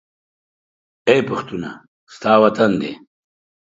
اې 1.07 1.17
پښتونه! 1.29 1.69
ستا 2.13 2.31
وطن 2.43 2.71
دى 2.81 2.91